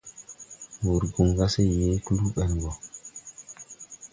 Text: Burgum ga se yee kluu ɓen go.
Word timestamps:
Burgum 0.81 1.29
ga 1.37 1.45
se 1.53 1.61
yee 1.75 1.95
kluu 2.05 2.29
ɓen 2.35 2.51
go. 2.61 2.71